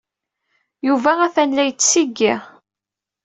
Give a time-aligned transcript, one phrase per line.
[0.87, 2.33] Yuba atan la yettsiggi.